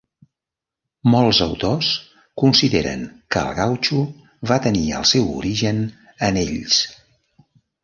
Molts 1.15 1.41
autors 1.45 1.89
consideren 2.43 3.03
que 3.35 3.43
el 3.43 3.53
gautxo 3.61 4.01
va 4.53 4.59
tenir 4.67 4.89
el 5.03 5.07
seu 5.13 5.31
origen 5.37 5.85
en 6.31 6.43
ells. 6.49 6.83